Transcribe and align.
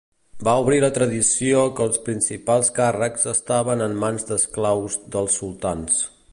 Va 0.45 0.53
obrir 0.61 0.77
la 0.83 0.87
tradició 0.95 1.59
que 1.79 1.85
els 1.89 1.99
principals 2.07 2.73
càrrecs 2.79 3.29
estaven 3.35 3.87
en 3.89 3.95
mans 4.05 4.29
d'esclaus 4.33 4.99
dels 5.17 5.41
sultans. 5.43 6.05